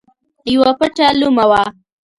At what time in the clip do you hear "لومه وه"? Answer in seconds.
1.19-1.63